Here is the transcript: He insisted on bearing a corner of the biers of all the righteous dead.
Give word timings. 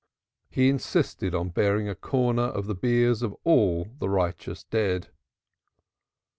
He 0.49 0.67
insisted 0.67 1.35
on 1.35 1.49
bearing 1.49 1.87
a 1.87 1.93
corner 1.93 2.45
of 2.45 2.65
the 2.65 2.73
biers 2.73 3.21
of 3.21 3.35
all 3.43 3.85
the 3.99 4.09
righteous 4.09 4.63
dead. 4.63 5.09